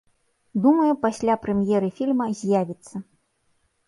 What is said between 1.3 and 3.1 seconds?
прэм'еры фільма з'явіцца.